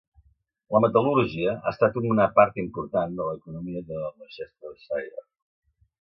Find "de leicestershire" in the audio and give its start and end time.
3.91-5.25